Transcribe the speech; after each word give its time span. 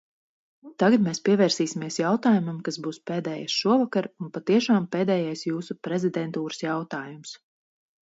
Tagad 0.83 1.03
mēs 1.07 1.19
pievērsīsimies 1.29 1.97
jautājumam, 1.99 2.57
kas 2.69 2.81
būs 2.87 2.99
pēdējais 3.11 3.59
šovakar 3.59 4.11
un 4.17 4.35
patiešām 4.41 4.91
pēdējais 4.99 5.49
jūsu 5.53 5.81
prezidentūras 5.91 6.69
jautājums. 6.69 7.41